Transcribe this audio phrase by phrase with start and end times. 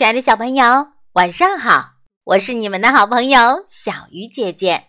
[0.00, 1.96] 亲爱的小朋友，晚上好！
[2.24, 4.84] 我是你们的好朋友小鱼姐姐。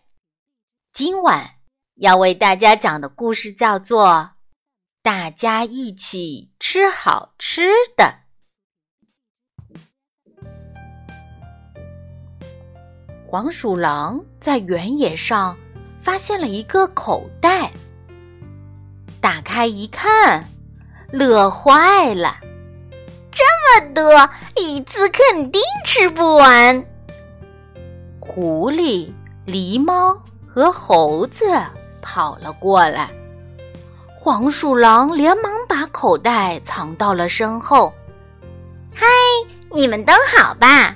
[0.94, 1.56] 今晚
[1.96, 4.08] 要为大家讲的故事叫做
[5.02, 8.20] 《大家一起吃好吃的》。
[13.28, 15.58] 黄鼠狼在原野上
[16.00, 17.70] 发现了一个口袋，
[19.20, 20.48] 打开一看，
[21.12, 22.38] 乐坏了。
[23.32, 23.44] 这
[23.80, 26.86] 么多，一次肯定吃不完。
[28.20, 29.12] 狐狸、
[29.48, 31.46] 狸猫和猴子
[32.02, 33.10] 跑了过来，
[34.18, 37.94] 黄鼠狼连忙把口袋藏到了身后。
[38.94, 39.08] 嗨，
[39.72, 40.96] 你们都好吧？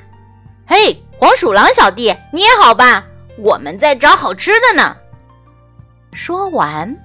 [0.67, 3.03] 嘿，黄鼠狼小弟，你也好吧？
[3.37, 4.95] 我们在找好吃的呢。
[6.13, 6.95] 说完，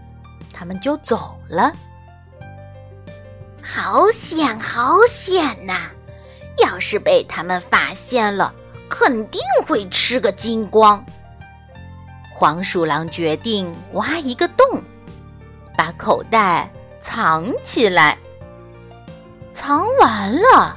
[0.53, 1.73] 他们就走了。
[3.73, 5.75] 好险，好险呐！
[6.59, 8.53] 要是被他们发现了，
[8.89, 11.05] 肯定会吃个精光。
[12.33, 14.83] 黄鼠狼决定挖一个洞，
[15.79, 16.69] 把口袋
[16.99, 18.19] 藏起来。
[19.55, 20.77] 藏完了，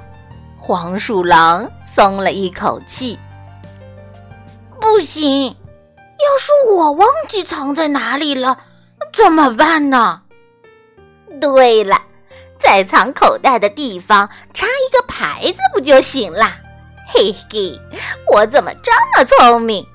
[0.60, 3.18] 黄鼠狼松了一口气。
[4.80, 8.60] 不行，要是我忘记藏在哪里了，
[9.12, 10.22] 怎么办呢？
[11.42, 12.00] 对了。
[12.64, 16.56] 在藏口袋的地方插一个牌子不就行了？
[17.08, 17.80] 嘿嘿，
[18.32, 19.86] 我怎么这么聪明？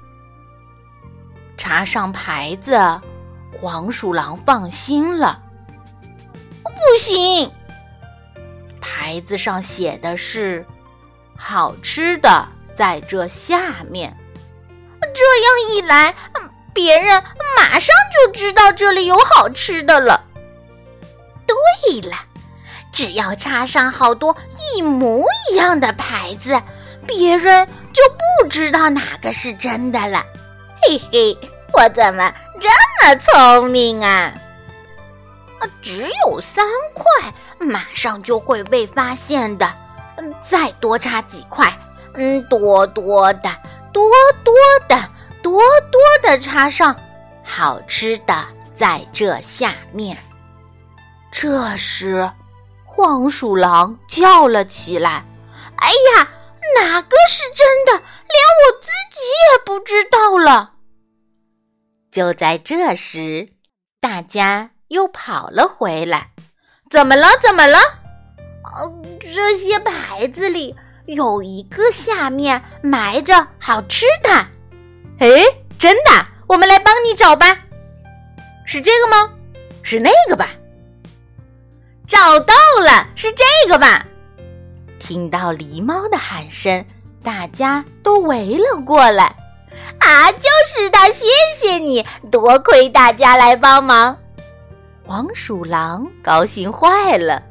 [1.56, 2.78] 插上牌子，
[3.58, 5.42] 黄鼠狼放心了。
[6.62, 7.50] 不行，
[8.80, 10.64] 牌子上写的是
[11.36, 14.16] “好吃的在这下面”。
[15.00, 16.14] 这样一来，
[16.72, 17.20] 别人
[17.56, 20.22] 马上就知道这里有好吃的了。
[21.46, 22.16] 对了。
[22.98, 24.36] 只要插上好多
[24.74, 26.60] 一模一样的牌子，
[27.06, 28.02] 别人就
[28.42, 30.26] 不知道哪个是真的了。
[30.82, 31.38] 嘿嘿，
[31.72, 32.68] 我怎么这
[33.00, 34.34] 么聪明啊？
[35.60, 39.72] 啊，只有三块，马上就会被发现的。
[40.42, 41.72] 再多插几块，
[42.14, 43.56] 嗯，多多的，
[43.92, 44.02] 多
[44.42, 44.52] 多
[44.88, 45.08] 的，
[45.40, 45.62] 多
[45.92, 46.96] 多的插上，
[47.44, 50.18] 好吃的在这下面。
[51.30, 52.28] 这时。
[52.98, 55.24] 黄鼠狼叫了起来
[55.78, 56.28] ：“哎呀，
[56.74, 57.92] 哪个是真的？
[57.92, 59.20] 连我自己
[59.52, 60.72] 也不知道了。”
[62.10, 63.50] 就在这时，
[64.00, 66.32] 大家又跑了回来。
[66.90, 67.28] “怎么了？
[67.40, 67.78] 怎么了
[68.66, 70.74] ？”“呃，这些牌子里
[71.06, 74.30] 有一个下面埋着好吃的。
[75.24, 75.28] ”“哎，
[75.78, 76.26] 真的？
[76.48, 77.60] 我们来帮你找吧。
[78.66, 79.34] 是这个吗？
[79.84, 80.50] 是那个吧？”
[82.08, 84.04] 找到了，是这个吧？
[84.98, 86.84] 听到狸猫的喊声，
[87.22, 89.36] 大家都围了过来。
[90.00, 91.26] 啊，就是的，谢
[91.60, 94.16] 谢你，多亏大家来帮忙。
[95.06, 97.42] 黄鼠狼高兴坏了，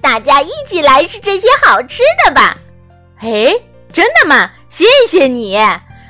[0.00, 2.56] 大家一起来吃这些好吃的吧。
[3.16, 4.50] 嘿，真的吗？
[4.70, 5.58] 谢谢你，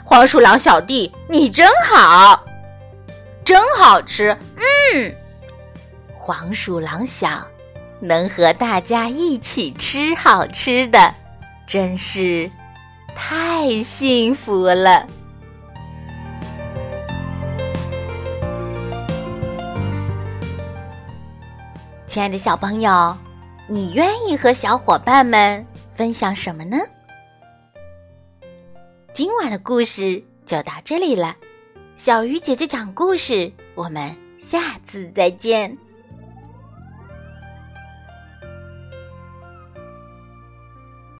[0.05, 2.45] 黄鼠狼小弟，你真好，
[3.45, 4.37] 真好吃。
[4.57, 5.17] 嗯。
[6.23, 7.47] 黄鼠狼想，
[7.99, 11.15] 能和大家一起吃好吃的，
[11.67, 12.51] 真是
[13.17, 15.07] 太幸福了。
[22.07, 23.17] 亲爱的小朋友，
[23.67, 26.77] 你愿意和小伙伴们分享什么呢？
[29.15, 31.35] 今晚的故事就到这里了，
[31.97, 35.79] 小鱼姐姐讲故事，我们下次再见。